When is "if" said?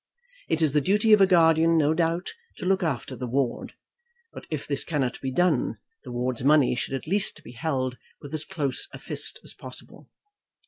4.49-4.65